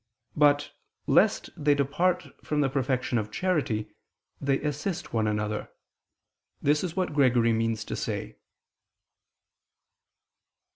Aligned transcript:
But, 0.35 0.71
lest 1.05 1.51
they 1.55 1.75
depart 1.75 2.23
from 2.43 2.61
the 2.61 2.69
perfection 2.69 3.19
of 3.19 3.29
charity, 3.31 3.91
they 4.41 4.59
assist 4.61 5.13
one 5.13 5.27
another. 5.27 5.69
This 6.59 6.83
is 6.83 6.95
what 6.95 7.13
Gregory 7.13 7.53
means 7.53 7.85
to 7.85 7.95
say. 7.95 8.37